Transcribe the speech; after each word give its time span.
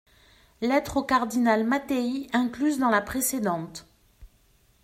Lettre 0.63 0.97
au 0.97 1.03
cardinal 1.03 1.63
Mathei 1.63 2.25
incluse 2.33 2.79
dans 2.79 2.89
la 2.89 3.01
précédente. 3.03 3.85